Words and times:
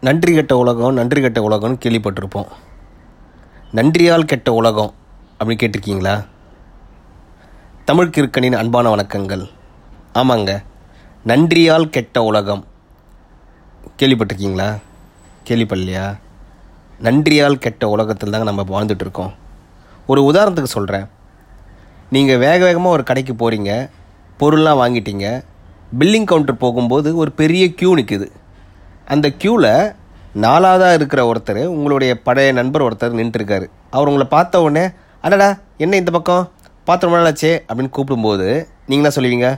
நன்றி 0.00 0.34
கெட்ட 0.34 0.56
உலகம் 0.56 0.94
நன்றி 0.94 1.20
கெட்ட 1.20 1.48
உலகம்னு 1.48 1.78
கேள்விப்பட்டிருப்போம். 1.84 2.46
நன்றியால் 3.74 4.24
கெட்ட 4.24 4.52
உலகம் 4.52 4.92
அப்படின்னு 5.40 5.72
கேட்டிருக்கீங்களா? 5.72 6.24
தமிழ் 7.84 8.10
கிறுக்கனின் 8.16 8.56
அன்பான 8.56 8.96
வணக்கங்கள். 8.96 9.50
ஆமாங்க. 10.14 10.62
நன்றியால் 11.26 11.90
கெட்ட 11.90 12.22
உலகம். 12.22 12.64
கேள்விப்பட்டிருக்கீங்களா? 13.98 14.76
கேள்விப்படலையா? 15.48 16.16
நன்றியால் 17.02 17.58
கெட்ட 17.58 17.88
உலகத்தில் 17.88 18.30
தாங்க 18.30 18.52
நம்ம 18.52 18.64
வாழ்ந்துட்டுருக்கோம். 18.64 19.34
ஒரு 20.06 20.32
உதாரணத்துக்கு 20.32 20.62
சொல்கிறேன் 20.62 21.06
நீங்கள் 22.10 22.38
வேக 22.38 22.58
வேகமாக 22.58 22.90
ஒரு 22.90 23.02
கடைக்கு 23.02 23.32
போகிறீங்க 23.32 23.90
பொருள்லாம் 24.40 24.80
வாங்கிட்டீங்க 24.80 25.44
பில்லிங் 25.98 26.24
கவுண்டர் 26.24 26.56
போகும்போது 26.56 27.16
ஒரு 27.16 27.32
பெரிய 27.32 27.66
க்யூ 27.66 27.94
நிற்குது 27.98 28.30
அந்த 29.14 29.26
க்யூவில் 29.40 29.72
நாலாவதாக 30.44 30.96
இருக்கிற 30.98 31.20
ஒருத்தர் 31.30 31.60
உங்களுடைய 31.74 32.12
பழைய 32.26 32.50
நண்பர் 32.58 32.84
ஒருத்தர் 32.86 33.18
நின்றுருக்காரு. 33.20 33.66
அவர் 33.94 34.08
உங்களை 34.10 34.26
பார்த்த 34.34 34.62
உடனே 34.64 34.84
அடடா 35.26 35.48
என்ன 35.84 35.96
இந்த 36.02 36.10
பக்கம்? 36.16 36.44
பார்த்து 36.88 37.06
ரொம்ப 37.06 37.18
நாளாச்சே 37.20 37.52
அப்படின்னு 37.68 37.92
கூப்பிடும்போது 37.96 38.48
நீங்கள் 38.88 39.02
என்ன 39.02 39.12
சொல்லுவீங்க 39.16 39.48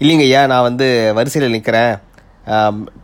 இல்லைங்க 0.00 0.24
ஐயா 0.28 0.40
நான் 0.52 0.66
வந்து 0.68 0.86
வரிசையில் 1.18 1.54
நிற்கிறேன் 1.56 1.92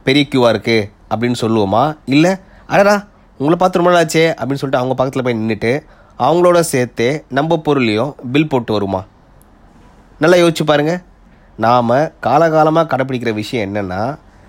பெரிய 0.07 0.23
க்யூவாக 0.31 0.53
இருக்குது 0.55 0.89
அப்படின்னு 1.13 1.39
சொல்லுவோமா? 1.45 1.85
இல்லை 2.15 2.33
அடடா 2.73 2.97
உங்களை 3.41 3.57
பார்த்து 3.59 3.81
ரொம்ப 3.81 3.93
நாளாச்சே 3.93 4.25
அப்படின்னு 4.39 4.63
சொல்லிட்டு 4.63 4.83
அவங்க 4.83 4.97
பக்கத்தில் 4.99 5.27
போய் 5.29 5.39
நின்றுட்டு 5.41 5.73
அவங்களோட 6.25 6.59
சேர்த்து 6.73 7.07
நம்ம 7.39 7.57
பொருளையும் 7.69 8.13
பில் 8.33 8.51
போட்டு 8.53 8.73
வருமா? 8.79 9.01
நல்லா 10.23 10.37
யோசிச்சு 10.43 10.65
பாருங்கள் 10.73 11.01
நாம் 11.65 11.97
காலகாலமாக 12.27 12.91
கடைப்பிடிக்கிற 12.93 13.33
விஷயம் 13.43 13.67
என்னென்னா 13.69 14.03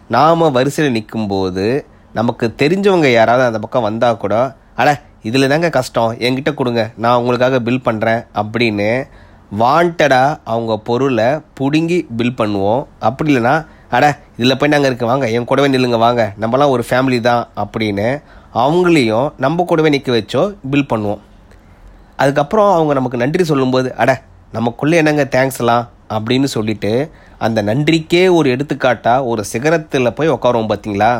நாம் 0.10 0.52
வரிசையில் 0.52 0.94
நிற்கும்போது 0.94 1.86
நமக்கு 2.14 2.54
தெரிஞ்சவங்க 2.58 3.12
யாராவது 3.12 3.46
அந்த 3.46 3.60
பக்கம் 3.60 3.82
வந்தால் 3.82 4.18
கூட 4.18 4.56
அட 4.76 5.02
இதில் 5.22 5.48
தாங்க 5.48 5.70
கஷ்டம். 5.70 6.14
என்கிட்ட 6.14 6.54
கொடுங்க. 6.54 6.92
நான் 6.98 7.18
உங்களுக்காக 7.18 7.60
பில் 7.60 7.82
பண்ணுறேன் 7.86 8.26
அப்படின்னு 8.36 9.08
வாண்டடாக 9.60 10.40
அவங்க 10.44 10.78
பொருளை 10.78 11.26
பிடுங்கி 11.54 12.08
பில் 12.18 12.34
பண்ணுவோம். 12.38 12.86
அப்படி 13.00 13.36
இல்லைன்னா 13.36 13.66
அட 13.90 14.20
இதில் 14.38 14.58
போய் 14.58 14.70
நாங்கள் 14.70 14.90
இருக்க 14.90 15.06
வாங்க. 15.06 15.30
என் 15.30 15.46
கூடவே 15.46 15.78
நில்லுங்க 15.78 15.98
வாங்க. 15.98 16.34
நம்மலாம் 16.42 16.70
ஒரு 16.70 16.84
ஃபேமிலி 16.90 17.20
தான். 17.20 17.48
அப்படின்னு 17.56 18.22
அவங்களையும் 18.54 19.32
நம்ம 19.38 19.64
கூடவே 19.64 19.90
நிற்க 19.90 20.12
வச்சோ 20.12 20.56
பில் 20.70 20.90
பண்ணுவோம். 20.90 21.20
அதுக்கப்புறம் 22.16 22.74
அவங்க 22.74 22.94
நமக்கு 22.94 23.18
நன்றி 23.18 23.44
சொல்லும்போது 23.44 23.96
அட 23.96 24.22
நமக்குள்ளே 24.52 24.98
என்னங்க 24.98 25.24
தேங்க்ஸ்லாம் 25.24 25.88
அப்படின்னு 26.10 26.44
சொல்லிட்டு 26.44 27.12
அந்த 27.46 27.60
நன்றிக்கே 27.70 28.24
ஒரு 28.38 28.48
எடுத்துக்காட்டாக 28.56 29.28
ஒரு 29.32 29.42
சிகரத்தில் 29.52 30.16
போய் 30.18 30.34
உட்காருவோம் 30.36 30.72
பார்த்தீங்களா 30.72 31.12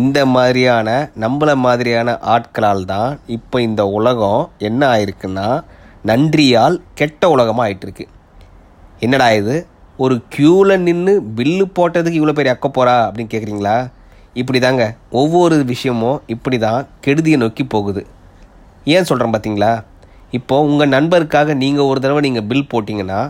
இந்த 0.00 0.18
மாதிரியான 0.34 0.88
நம்மள 1.22 1.50
மாதிரியான 1.64 2.14
ஆட்களால் 2.34 2.84
தான் 2.92 3.10
இப்போ 3.36 3.56
இந்த 3.60 3.82
உலகம் 3.98 4.42
என்ன 4.68 4.82
ஆயிருக்குன்னா 4.94 5.48
நன்றியால் 6.10 6.76
கெட்ட 7.00 7.28
உலகமாக 7.34 7.66
ஆயிட்டுருக்கு. 7.66 8.06
என்னடா 9.00 9.28
இது? 9.40 9.54
ஒரு 9.98 10.14
க்யூவில் 10.34 10.82
நின்று 10.86 11.12
பில்லு 11.36 11.64
போட்டதுக்கு 11.76 12.18
இவ்வளோ 12.20 12.34
பேர் 12.38 12.52
எக்க 12.54 12.68
போகிறா 12.68 12.96
அப்படின்னு 13.06 13.32
கேட்குறீங்களா 13.34 13.76
இப்படி 14.40 14.58
தாங்க 14.66 14.84
ஒவ்வொரு 15.20 15.56
விஷயமும் 15.72 16.18
இப்படி 16.34 16.58
தான் 16.66 16.80
கெடுதியை 17.04 17.38
நோக்கி 17.44 17.64
போகுது. 17.74 18.02
ஏன் 18.94 19.08
சொல்கிறேன் 19.10 19.34
பார்த்தீங்களா 19.34 19.72
இப்போது 20.38 20.66
உங்கள் 20.70 20.92
நண்பருக்காக 20.96 21.54
நீங்கள் 21.64 21.88
ஒரு 21.90 21.98
தடவை 22.00 22.22
நீங்கள் 22.28 22.46
பில் 22.50 22.70
போட்டிங்கன்னா 22.72 23.20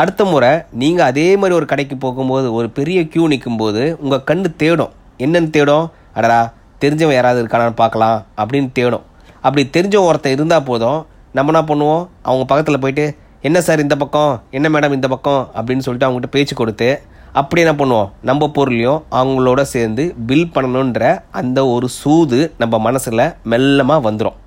அடுத்த 0.00 0.24
முறை 0.24 0.50
நீங்கள் 0.82 1.06
அதே 1.06 1.36
மாதிரி 1.36 1.54
ஒரு 1.56 1.66
கடைக்கு 1.66 1.96
போகும்போது 1.96 2.52
ஒரு 2.52 2.70
பெரிய 2.70 3.00
க்யூ 3.00 3.26
நிற்கும்போது 3.26 3.96
உங்கள் 4.00 4.24
கண் 4.24 4.44
தேடும். 4.56 4.92
என்னன்னு 5.18 5.50
தேடும்? 5.50 5.90
அடடா 6.14 6.52
தெரிஞ்சவன் 6.80 7.12
யாராவது 7.12 7.40
இருக்கானான்னு 7.42 7.80
பார்க்கலாம் 7.82 8.26
அப்படின்னு 8.36 8.70
தேடும். 8.72 9.04
அப்படி 9.40 9.62
தெரிஞ்ச 9.76 9.96
ஒருத்தன் 10.08 10.32
இருந்தால் 10.32 10.62
போதும் 10.62 11.06
நம்ம 11.32 11.52
என்ன 11.52 11.62
பண்ணுவோம்? 11.70 12.08
அவங்க 12.22 12.44
பக்கத்தில் 12.44 12.82
போயிட்டு 12.84 13.16
என்ன 13.40 13.60
சார் 13.60 13.80
இந்த 13.80 13.96
பக்கம்? 13.96 14.42
என்ன 14.50 14.68
மேடம் 14.68 14.92
இந்த 14.92 15.08
பக்கம்? 15.08 15.42
அப்படின்னு 15.54 15.84
சொல்லிட்டு 15.86 16.08
அவங்ககிட்ட 16.08 16.30
பேச்சு 16.30 16.54
கொடுத்து 16.54 17.02
அப்படி 17.32 17.62
என்ன 17.62 17.84
பண்ணுவோம்? 17.84 18.10
நம்ம 18.22 18.48
பொருளையும் 18.48 19.04
அவங்களோட 19.10 19.62
சேர்ந்து 19.62 20.14
பில் 20.26 20.52
பண்ணணுன்ற 20.54 21.22
அந்த 21.30 21.66
ஒரு 21.66 21.88
சூது 21.88 22.52
நம்ம 22.58 22.78
மனசில் 22.78 23.24
மெல்லமாக 23.52 24.06
வந்துடும் 24.08 24.38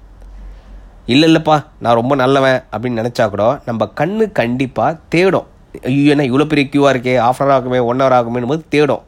இல்லை 1.13 1.25
இல்லைப்பா 1.29 1.55
நான் 1.83 1.97
ரொம்ப 1.99 2.13
நல்லவன் 2.21 2.59
அப்படின்னு 2.73 2.99
நினச்சா 3.01 3.25
கூட 3.33 3.43
நம்ம 3.67 3.87
கண்ணு 3.99 4.25
கண்டிப்பாக 4.39 4.97
தேடும். 5.13 5.47
ஐயோ 5.89 6.11
என்ன 6.13 6.23
இவ்வளோ 6.29 6.45
பெரிய 6.51 6.65
க்யூவாக 6.73 6.93
இருக்கே 6.93 7.13
ஆஃப் 7.27 7.39
ஹவர் 7.41 7.55
ஆகுமே 7.55 7.79
ஒன் 7.89 8.01
ஹவர் 8.03 8.15
ஆகுமேன்னு 8.17 8.49
போது 8.51 8.63
தேடும். 8.75 9.03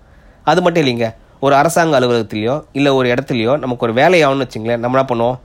அது 0.52 0.60
மட்டும் 0.66 0.84
இல்லைங்க. 0.84 1.08
ஒரு 1.46 1.54
அரசாங்க 1.60 1.96
அலுவலகத்துலேயோ 2.00 2.56
இல்லை 2.78 2.92
ஒரு 3.00 3.08
இடத்துலையோ 3.14 3.54
நமக்கு 3.64 3.86
ஒரு 3.88 3.94
வேலை 4.00 4.20
ஆகும்னு 4.26 4.46
வச்சுங்களேன் 4.46 4.82
நம்ம 4.84 4.98
என்ன 4.98 5.08
பண்ணுவோம்? 5.12 5.38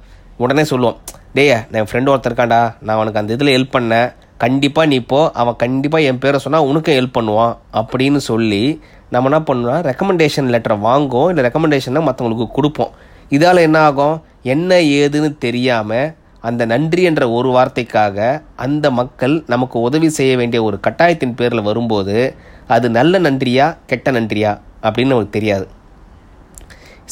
உடனே 0.44 0.64
சொல்லுவோம் 0.72 0.96
டேய் 1.36 1.52
என் 1.78 1.88
ஃப்ரெண்டு 1.90 2.10
ஒருத்தர் 2.12 2.32
இருக்காண்டா 2.32 2.60
நான் 2.84 2.96
அவனுக்கு 2.96 3.20
அந்த 3.20 3.36
இதில் 3.36 3.54
ஹெல்ப் 3.56 3.74
பண்ணேன். 3.76 4.08
கண்டிப்பாக 4.44 4.86
நீ 4.90 4.96
இப்போ 5.02 5.20
அவன் 5.40 5.58
கண்டிப்பாக 5.62 6.08
என் 6.10 6.20
பேரை 6.22 6.38
சொன்னால் 6.44 6.66
உனக்கும் 6.70 6.96
ஹெல்ப் 6.98 7.16
பண்ணுவான் 7.18 7.52
அப்படின்னு 7.80 8.20
சொல்லி 8.30 8.62
நம்ம 9.14 9.28
என்ன 9.30 9.40
பண்ணோம்னா 9.48 9.76
ரெக்கமெண்டேஷன் 9.90 10.50
லெட்டரை 10.54 10.76
வாங்குவோம் 10.88 11.30
இல்லை 11.32 11.44
ரெக்கமெண்டேஷனை 11.46 12.02
மற்றவங்களுக்கு 12.08 12.48
கொடுப்போம். 12.58 12.92
இதால் 13.36 13.66
என்ன 13.68 13.78
ஆகும்? 13.88 14.16
என்ன 14.54 14.80
ஏதுன்னு 15.00 15.30
தெரியாமல் 15.44 16.08
அந்த 16.48 16.62
நன்றி 16.72 17.02
என்ற 17.10 17.22
ஒரு 17.36 17.48
வார்த்தைக்காக 17.56 18.18
அந்த 18.64 18.86
மக்கள் 19.00 19.34
நமக்கு 19.52 19.76
உதவி 19.88 20.08
செய்ய 20.18 20.32
வேண்டிய 20.40 20.60
ஒரு 20.68 20.78
கட்டாயத்தின் 20.86 21.36
பேரில் 21.40 21.66
வரும்போது 21.68 22.16
அது 22.74 22.86
நல்ல 22.98 23.20
நன்றியா 23.26 23.66
கெட்ட 23.90 24.10
நன்றியா 24.18 24.52
அப்படின்னு 24.82 25.12
நமக்கு 25.14 25.36
தெரியாது. 25.38 25.66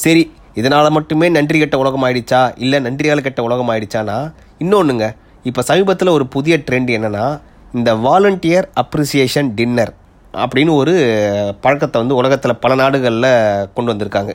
சரி 0.04 0.22
இதனால் 0.54 0.94
மட்டுமே 0.96 1.26
நன்றி 1.36 1.58
கெட்ட 1.58 1.76
உலகம் 1.78 2.04
ஆயிடுச்சா? 2.06 2.40
இல்லை 2.64 2.78
நன்றியால் 2.86 3.26
கெட்ட 3.26 3.40
உலகம் 3.48 3.70
ஆயிடுச்சானா? 3.72 4.18
இன்னொன்றுங்க 4.64 5.06
இப்போ 5.48 5.62
சமீபத்தில் 5.68 6.16
ஒரு 6.16 6.24
புதிய 6.34 6.54
ட்ரெண்ட் 6.66 6.90
என்னென்னா 6.96 7.26
இந்த 7.78 7.90
வாலண்டியர் 8.06 8.66
அப்ரிசியேஷன் 8.82 9.50
டின்னர் 9.58 9.92
அப்படின்னு 10.42 10.72
ஒரு 10.80 10.94
பழக்கத்தை 11.64 11.98
வந்து 12.00 12.18
உலகத்தில் 12.20 12.60
பல 12.64 12.74
நாடுகளில் 12.80 13.30
கொண்டு 13.76 13.92
வந்திருக்காங்க. 13.92 14.32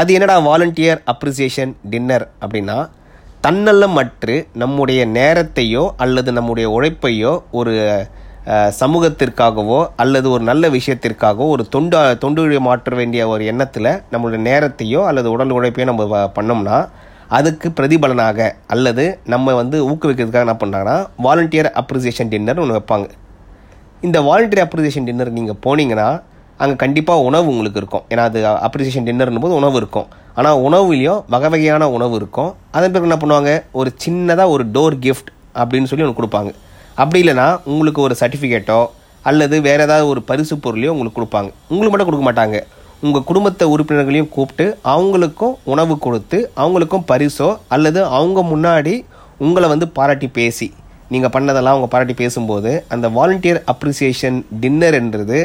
அது 0.00 0.10
என்னடா 0.16 0.36
வாலண்டியர் 0.48 1.00
அப்ரிசியேஷன் 1.12 1.72
டின்னர் 1.92 2.24
அப்படின்னா 2.44 2.78
தன்னலமற்று 3.42 4.46
நம்முடைய 4.54 5.06
நேரத்தையோ 5.06 5.90
அல்லது 5.96 6.32
நம்முடைய 6.32 6.70
உழைப்பையோ 6.70 7.42
ஒரு 7.50 7.72
சமூகத்திற்காகவோ 8.80 9.86
அல்லது 9.96 10.30
ஒரு 10.30 10.42
நல்ல 10.42 10.68
விஷயத்திற்காகவோ 10.68 11.48
ஒரு 11.48 11.68
தொண்டு 11.68 12.18
தொண்டு 12.18 12.60
மாற்ற 12.60 12.96
வேண்டிய 12.96 13.28
ஒரு 13.28 13.44
எண்ணத்தில் 13.44 14.02
நம்மளுடைய 14.12 14.40
நேரத்தையோ 14.42 15.06
அல்லது 15.06 15.30
உடல் 15.30 15.50
உழைப்பையோ 15.50 15.84
நம்ம 15.84 16.04
வ- 16.04 16.30
பண்ணோம்னா 16.34 16.88
அதுக்கு 17.28 17.68
பிரதிபலனாக 17.68 18.50
அல்லது 18.66 19.18
நம்ம 19.24 19.54
வந்து 19.54 19.90
ஊக்குவிக்கிறதுக்காக 19.90 20.46
என்ன 20.46 20.56
பண்ணுறாங்கன்னா 20.60 21.06
வாலண்டியர் 21.22 21.72
அப்ரிசியேஷன் 21.74 22.28
டின்னர் 22.28 22.58
ஒன்று 22.58 22.78
வைப்பாங்க. 22.78 23.08
இந்த 24.00 24.20
வாலண்டியர் 24.20 24.68
அப்ரிசியேஷன் 24.68 25.04
டின்னர் 25.04 25.30
நீங்கள் 25.30 25.60
போனீங்கன்னா 25.66 26.22
அங்கே 26.56 26.76
கண்டிப்பாக 26.76 27.20
உணவு 27.20 27.46
உங்களுக்கு 27.46 27.78
இருக்கும். 27.78 28.02
ஏன்னா 28.08 28.16
அது 28.16 28.40
அப்ரிசியேஷன் 28.66 29.06
டின்னர்னும் 29.08 29.40
போது 29.40 29.54
உணவு 29.54 29.76
இருக்கும். 29.76 30.08
ஆனால் 30.38 30.60
உணவுலேயும் 30.66 31.20
வகை 31.34 31.48
வகையான 31.52 31.90
உணவு 31.96 32.14
இருக்கும். 32.20 32.50
அதன் 32.76 32.92
பிறகு 32.94 33.08
என்ன 33.08 33.18
பண்ணுவாங்க? 33.22 33.52
ஒரு 33.80 33.90
சின்னதாக 34.04 34.54
ஒரு 34.54 34.64
டோர் 34.74 34.96
கிஃப்ட் 35.04 35.30
அப்படின்னு 35.60 35.90
சொல்லி 35.90 36.04
ஒன்று 36.06 36.18
கொடுப்பாங்க. 36.18 36.50
அப்படி 37.02 37.20
இல்லைன்னா 37.24 37.46
உங்களுக்கு 37.72 38.00
ஒரு 38.06 38.14
சர்டிஃபிகேட்டோ 38.22 38.80
அல்லது 39.28 39.56
வேறு 39.68 39.82
ஏதாவது 39.86 40.06
ஒரு 40.12 40.20
பரிசு 40.28 40.54
பொருளையோ 40.64 40.90
உங்களுக்கு 40.94 41.18
கொடுப்பாங்க. 41.18 41.50
உங்களுக்கு 41.70 41.92
மட்டும் 41.92 42.10
கொடுக்க 42.10 42.26
மாட்டாங்க. 42.28 42.58
உங்கள் 43.06 43.24
குடும்பத்தை 43.28 43.64
உறுப்பினர்களையும் 43.72 44.30
கூப்பிட்டு 44.36 44.64
அவங்களுக்கும் 44.92 45.54
உணவு 45.72 45.94
கொடுத்து 46.06 46.38
அவங்களுக்கும் 46.62 47.04
பரிசோ 47.10 47.48
அல்லது 47.74 48.00
அவங்க 48.18 48.42
முன்னாடி 48.52 48.94
உங்களை 49.46 49.66
வந்து 49.72 49.86
பாராட்டி 49.98 50.28
பேசி 50.38 50.66
நீங்கள் 51.14 51.32
பண்ணதெல்லாம் 51.34 51.74
அவங்க 51.76 51.88
பாராட்டி 51.92 52.14
பேசும்போது 52.22 52.72
அந்த 52.94 53.06
வாலண்டியர் 53.18 53.60
அப்ரிசியேஷன் 53.72 54.38
டின்னர்ன்றது 54.62 55.38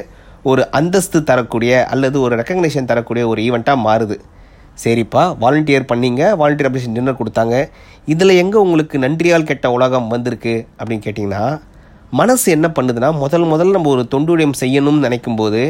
ஒரு 0.52 0.64
அந்தஸ்து 0.80 1.20
தரக்கூடிய 1.30 1.74
அல்லது 1.96 2.18
ஒரு 2.26 2.34
ரெக்கக்னேஷன் 2.40 2.90
தரக்கூடிய 2.92 3.26
ஒரு 3.34 3.42
ஈவெண்ட்டாக 3.48 3.86
மாறுது. 3.88 4.18
சரிப்பா 4.78 5.38
வாலண்டியர் 5.40 5.90
பண்ணீங்க 5.92 6.36
வாலண்டியர் 6.36 6.70
அப்ளிகேஷன் 6.70 6.94
டின்னர் 6.94 7.20
கொடுத்தாங்க. 7.20 7.70
இதில் 8.06 8.30
எங்கே 8.30 8.58
உங்களுக்கு 8.58 8.98
நன்றியால் 8.98 9.44
கெட்ட 9.44 9.72
உலகம் 9.72 10.08
வந்திருக்கு 10.08 10.68
அப்படின்னு 10.80 11.06
கேட்டிங்கன்னா 11.06 11.44
மனசு 12.12 12.52
என்ன 12.52 12.68
பண்ணுதுன்னா 12.68 13.18
முதல் 13.18 13.44
முதல்ல 13.44 13.72
நம்ம 13.72 13.90
ஒரு 13.90 14.08
தொண்டுடையம் 14.12 14.60
செய்யணும்னு 14.60 15.00
நினைக்கும் 15.00 15.36
போது 15.36 15.62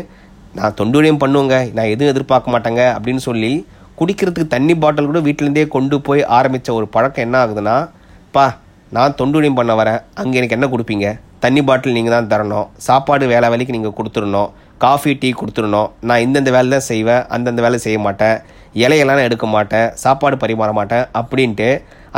நான் 0.55 0.73
தொண்டுடையம் 0.79 1.21
பண்ணுவேங்க 1.23 1.73
நான் 1.73 1.85
எதுவும் 1.85 2.11
எதிர்பார்க்க 2.13 2.51
மாட்டேங்க 2.51 2.81
அப்படின்னு 2.95 3.17
சொல்லி 3.17 3.65
குடிக்கிறதுக்கு 3.95 4.47
தண்ணி 4.47 4.75
பாட்டில் 4.75 5.05
கூட 5.05 5.19
வீட்டிலேருந்தே 5.19 5.67
கொண்டு 5.67 6.01
போய் 6.01 6.23
ஆரம்பித்த 6.23 6.73
ஒரு 6.73 6.87
பழக்கம் 6.87 7.25
என்ன 7.25 7.37
ஆகுதுன்னா 7.45 7.89
பா 8.31 8.45
நான் 8.91 9.15
தொண்டுடையம் 9.19 9.53
பண்ண 9.53 9.75
வரேன் 9.75 9.99
அங்கே 10.13 10.37
எனக்கு 10.37 10.55
என்ன 10.57 10.67
கொடுப்பீங்க? 10.67 11.19
தண்ணி 11.39 11.61
பாட்டில் 11.63 11.91
நீங்கள் 11.91 12.13
தான் 12.13 12.29
தரணும் 12.33 12.67
சாப்பாடு 12.77 13.27
வேலை 13.27 13.49
வேலைக்கு 13.49 13.73
நீங்கள் 13.73 13.95
கொடுத்துடணும் 13.97 14.49
காஃபி 14.83 15.11
டீ 15.21 15.29
கொடுத்துடணும். 15.39 15.89
நான் 16.09 16.23
இந்தந்த 16.25 16.51
வேலை 16.55 16.69
தான் 16.75 16.87
செய்வேன் 16.91 17.23
அந்தந்த 17.35 17.61
வேலை 17.65 17.79
செய்ய 17.85 17.99
மாட்டேன். 18.05 18.37
இலையெல்லாம் 18.83 19.19
நான் 19.19 19.29
எடுக்க 19.29 19.47
மாட்டேன் 19.55 19.89
சாப்பாடு 20.03 20.37
பரிமாற 20.43 20.71
மாட்டேன் 20.79 21.03
அப்படின்ட்டு 21.19 21.67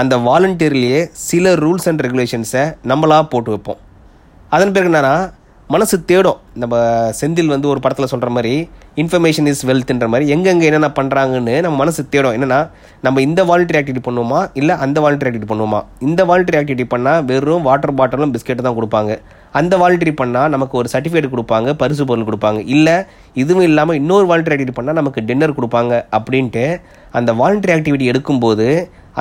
அந்த 0.01 0.15
வாலண்டியர்லேயே 0.27 1.01
சில 1.29 1.55
ரூல்ஸ் 1.63 1.87
அண்ட் 1.89 2.03
ரெகுலேஷன்ஸை 2.05 2.63
நம்மளாக 2.91 3.25
போட்டு 3.33 3.51
வைப்போம். 3.55 3.81
அதன் 4.55 4.73
பிறகு 4.75 4.89
என்னன்னா 4.91 5.15
மனசு 5.73 5.95
தேடும். 6.09 6.39
நம்ம 6.61 6.75
செந்தில் 7.19 7.53
வந்து 7.53 7.67
ஒரு 7.71 7.79
படத்தில் 7.83 8.09
சொல்கிற 8.11 8.29
மாதிரி 8.35 8.51
இன்ஃபர்மேஷன் 9.01 9.47
இஸ் 9.51 9.63
வெல்த்ன்ற 9.69 10.07
மாதிரி 10.13 10.25
எங்கெங்கே 10.33 10.67
என்னென்ன 10.69 10.89
பண்ணுறாங்கன்னு 10.99 11.55
நம்ம 11.65 11.77
மனசு 11.83 12.01
தேடும். 12.13 12.35
என்னென்னா 12.37 12.59
நம்ம 13.05 13.21
இந்த 13.27 13.43
வாலண்டரி 13.49 13.79
ஆக்டிவிட்டி 13.79 14.03
பண்ணுவோமா? 14.07 14.41
இல்லை 14.59 14.75
அந்த 14.85 14.97
வாலண்டரி 15.05 15.29
ஆக்டிவிட்டி 15.29 15.51
பண்ணுவோமா? 15.53 15.79
இந்த 16.07 16.21
வாலண்டரி 16.31 16.59
ஆக்டிவிட்டி 16.59 16.85
பண்ணால் 16.93 17.23
வெறும் 17.31 17.65
வாட்டர் 17.69 17.97
பாட்டிலும் 18.01 18.33
பிஸ்கெட்டு 18.35 18.65
தான் 18.67 18.77
கொடுப்பாங்க. 18.79 19.13
அந்த 19.59 19.73
வாலண்டரி 19.81 20.13
பண்ணால் 20.21 20.53
நமக்கு 20.55 20.75
ஒரு 20.81 20.89
சர்டிஃபிகேட் 20.93 21.33
கொடுப்பாங்க 21.33 21.69
பரிசு 21.81 22.03
பொருள் 22.05 22.27
கொடுப்பாங்க. 22.29 22.59
இல்லை 22.75 22.95
இதுவும் 23.41 23.67
இல்லாமல் 23.69 23.97
இன்னொரு 24.01 24.25
வாலண்டரி 24.29 24.55
ஆக்டிவிட்டி 24.55 24.77
பண்ணால் 24.79 24.99
நமக்கு 24.99 25.21
டின்னர் 25.29 25.57
கொடுப்பாங்க 25.57 25.93
அப்படின்ட்டு 26.17 26.65
அந்த 27.17 27.33
வாலண்டரி 27.33 27.73
ஆக்டிவிட்டி 27.75 28.07
எடுக்கும்போது 28.11 28.67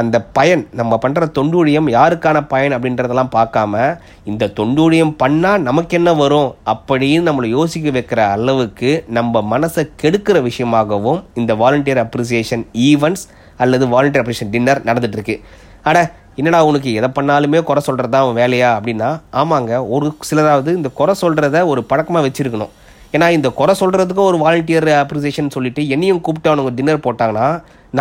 அந்த 0.00 0.16
பயன் 0.36 0.62
நம்ம 0.72 0.92
பண்ணுற 1.02 1.26
தொண்டூழியம் 1.36 1.88
யாருக்கான 1.88 2.38
பயன் 2.46 2.74
அப்படின்றதெல்லாம் 2.76 3.32
பார்க்காம 3.36 3.82
இந்த 4.24 4.50
தொண்டூழியம் 4.56 5.12
பண்ணால் 5.22 5.62
நமக்கு 5.62 5.94
என்ன 5.96 6.12
வரும் 6.14 6.48
அப்படின்னு 6.72 7.28
நம்மளை 7.28 7.48
யோசிக்க 7.48 7.90
வைக்கிற 7.90 8.20
அளவுக்கு 8.28 8.90
நம்ம 9.18 9.42
மனசை 9.52 9.84
கெடுக்கிற 10.02 10.40
விஷயமாகவும் 10.42 11.20
இந்த 11.34 11.54
வாலண்டியர் 11.54 12.02
அப்ரிசியேஷன் 12.04 12.64
ஈவெண்ட்ஸ் 12.88 13.24
அல்லது 13.56 13.86
வாலண்டியர் 13.88 14.24
அப்ரிசியேஷன் 14.24 14.54
டின்னர் 14.56 14.82
நடந்துகிட்ருக்கு 14.84 15.36
அட 15.82 15.98
என்னடா 16.38 16.60
உனக்கு 16.68 16.90
எதை 16.98 17.08
பண்ணாலுமே 17.16 17.58
குறை 17.68 17.80
சொல்கிறது 17.88 18.12
தான் 18.14 18.24
அவன் 18.24 18.38
வேலையா 18.42 18.70
அப்படின்னா 18.76 19.10
ஆமாங்க 19.40 19.72
ஒரு 19.94 20.06
சிலராவது 20.28 20.70
இந்த 20.78 20.88
குறை 21.00 21.14
சொல்கிறத 21.20 21.58
ஒரு 21.72 21.80
பழக்கமாக 21.90 22.22
வச்சுருக்கணும். 22.26 22.72
ஏன்னா 23.14 23.26
இந்த 23.36 23.48
குறை 23.58 23.74
சொல்கிறதுக்கு 23.80 24.22
ஒரு 24.30 24.38
வாலண்டியர் 24.44 24.88
அப்ரிசியேஷன் 25.02 25.54
சொல்லிட்டு 25.56 25.82
என்னையும் 25.94 26.22
கூப்பிட்டு 26.26 26.50
அவனுங்க 26.50 26.72
டின்னர் 26.78 27.04
போட்டாங்கன்னா 27.06 27.48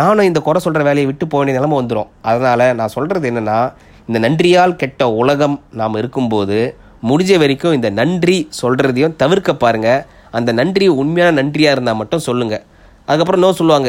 நானும் 0.00 0.28
இந்த 0.30 0.40
குறை 0.46 0.60
சொல்கிற 0.64 0.82
வேலையை 0.88 1.06
விட்டு 1.10 1.24
போக 1.26 1.40
வேண்டிய 1.40 1.58
நிலமை 1.58 1.76
வந்துடும் 1.80 2.08
அதனால் 2.30 2.64
நான் 2.80 2.94
சொல்கிறது 2.96 3.28
என்னென்னா 3.32 3.58
இந்த 4.08 4.18
நன்றியால் 4.26 4.78
கெட்ட 4.82 5.02
உலகம் 5.20 5.56
நாம் 5.80 6.00
இருக்கும்போது 6.02 6.58
முடிஞ்ச 7.10 7.32
வரைக்கும் 7.42 7.76
இந்த 7.78 7.88
நன்றி 8.00 8.38
சொல்கிறதையும் 8.60 9.16
தவிர்க்க 9.22 9.54
பாருங்கள் 9.64 10.02
அந்த 10.38 10.50
நன்றி 10.60 10.86
உண்மையான 11.02 11.34
நன்றியாக 11.40 11.76
இருந்தால் 11.76 12.00
மட்டும் 12.00 12.24
சொல்லுங்கள் 12.28 12.64
அதுக்கப்புறம் 13.08 13.42
நோ 13.44 13.50
சொல்லுவாங்க. 13.60 13.88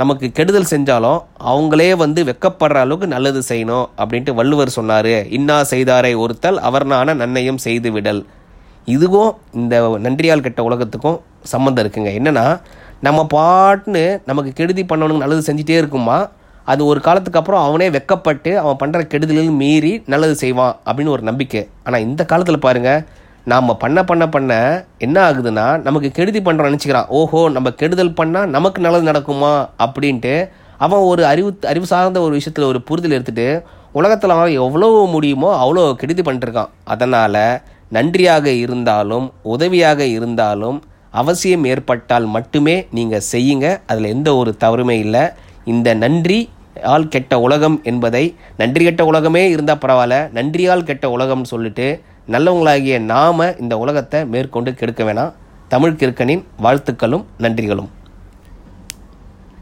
நமக்கு 0.00 0.26
கெடுதல் 0.36 0.70
செஞ்சாலும் 0.72 1.20
அவங்களே 1.50 1.88
வந்து 2.02 2.20
வெக்கப்படுற 2.28 2.78
அளவுக்கு 2.84 3.06
நல்லது 3.14 3.40
செய்யணும் 3.48 3.86
அப்படின்ட்டு 4.00 4.32
வள்ளுவர் 4.38 4.76
சொன்னார். 4.76 5.14
இன்னா 5.38 5.56
செய்தாரை 5.72 6.12
ஒருத்தல் 6.24 6.58
அவர்னான 6.68 7.14
நன்மையும் 7.22 7.60
செய்து 7.66 7.90
விடல். 7.96 8.22
இதுவும் 8.94 9.32
இந்த 9.60 9.74
நன்றியால் 10.06 10.44
கெட்ட 10.46 10.60
உலகத்துக்கும் 10.68 11.18
சம்மந்தம் 11.52 11.84
இருக்குங்க. 11.84 12.12
என்னென்னா 12.20 12.46
நம்ம 13.06 13.20
பாட்டுன்னு 13.36 14.04
நமக்கு 14.30 14.50
கெடுதி 14.58 14.82
பண்ணவனுக்கு 14.90 15.24
நல்லது 15.24 15.48
செஞ்சுட்டே 15.48 15.76
இருக்குமா? 15.82 16.18
அது 16.72 16.82
ஒரு 16.90 17.00
காலத்துக்கு 17.06 17.40
அப்புறம் 17.40 17.64
அவனே 17.68 17.86
வெக்கப்பட்டு 17.96 18.50
அவன் 18.62 18.80
பண்ணுற 18.82 19.00
கெடுதலில் 19.12 19.56
மீறி 19.62 19.92
நல்லது 20.12 20.34
செய்வான் 20.42 20.74
அப்படின்னு 20.86 21.14
ஒரு 21.16 21.24
நம்பிக்கை. 21.28 21.62
ஆனால் 21.86 22.04
இந்த 22.08 22.22
காலத்தில் 22.32 22.64
பாருங்கள் 22.66 23.00
நாம் 23.46 23.78
பண்ண 23.78 24.04
பண்ண 24.04 24.28
பண்ண 24.28 24.52
என்ன 24.98 25.16
ஆகுதுன்னா 25.28 25.66
நமக்கு 25.82 26.08
கெடுதி 26.16 26.40
பண்ணுறோம் 26.40 26.68
நினச்சிக்கிறான். 26.70 27.08
ஓஹோ 27.08 27.48
நம்ம 27.48 27.70
கெடுதல் 27.70 28.16
பண்ணால் 28.20 28.52
நமக்கு 28.56 28.80
நல்லது 28.80 29.10
நடக்குமா? 29.10 29.52
அப்படின்ட்டு 29.84 30.34
அவன் 30.76 31.00
ஒரு 31.00 31.22
அறிவு 31.26 31.58
அறிவு 31.66 31.86
சார்ந்த 31.86 32.20
ஒரு 32.20 32.34
விஷயத்தில் 32.38 32.68
ஒரு 32.70 32.80
புரிதல் 32.80 33.16
எடுத்துகிட்டு 33.16 33.48
உலகத்தில் 33.92 34.30
அவன் 34.30 34.52
எவ்வளோ 34.64 34.88
முடியுமோ 35.14 35.50
அவ்வளோ 35.62 35.84
கெடுதி 36.00 36.22
பண்ணிட்டுருக்கான் 36.22 36.72
அதனால் 36.84 37.42
நன்றியாக 37.88 38.46
இருந்தாலும் 38.64 39.32
உதவியாக 39.42 40.00
இருந்தாலும் 40.06 40.78
அவசியம் 41.10 41.64
ஏற்பட்டால் 41.64 42.26
மட்டுமே 42.26 42.86
நீங்கள் 42.90 43.26
செய்யுங்க. 43.32 43.80
அதில் 43.86 44.04
எந்த 44.04 44.36
ஒரு 44.36 44.56
தவறுமே 44.64 44.96
இல்லை. 44.98 45.24
இந்த 45.64 45.94
நன்றி 45.94 46.50
ஆள் 46.82 47.08
கெட்ட 47.08 47.40
உலகம் 47.40 47.80
என்பதை 47.84 48.34
நன்றி 48.56 48.84
கெட்ட 48.84 49.04
உலகமே 49.04 49.50
இருந்தால் 49.50 49.82
பரவாயில்ல 49.86 50.32
நன்றியால் 50.32 50.84
கெட்ட 50.84 51.16
உலகம்னு 51.16 51.42
சொல்லிட்டு 51.42 52.00
நல்லவங்களாகிய 52.30 52.98
நாம 52.98 53.54
இந்த 53.60 53.78
உலகத்தை 53.78 54.24
மேற்கொண்டு 54.24 54.74
கெடுக்க 54.74 55.04
வேணாம். 55.04 55.32
தமிழ் 55.68 55.96
கிறுக்கனின் 55.98 56.42
வாழ்த்துக்களும் 56.62 57.24
நன்றிகளும். 57.38 57.88